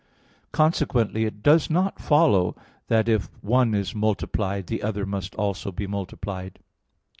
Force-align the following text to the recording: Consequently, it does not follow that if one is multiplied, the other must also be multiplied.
Consequently, 0.51 1.25
it 1.25 1.43
does 1.43 1.69
not 1.69 1.99
follow 2.01 2.55
that 2.87 3.07
if 3.07 3.29
one 3.43 3.75
is 3.75 3.93
multiplied, 3.93 4.65
the 4.65 4.81
other 4.81 5.05
must 5.05 5.35
also 5.35 5.71
be 5.71 5.85
multiplied. 5.85 6.57